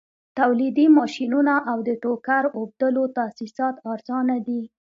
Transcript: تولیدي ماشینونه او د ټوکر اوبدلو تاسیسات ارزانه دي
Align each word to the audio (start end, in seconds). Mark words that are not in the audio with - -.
تولیدي 0.39 0.85
ماشینونه 0.97 1.53
او 1.71 1.77
د 1.87 1.89
ټوکر 2.03 2.43
اوبدلو 2.57 3.03
تاسیسات 3.17 3.75
ارزانه 3.91 4.35
دي 4.47 4.61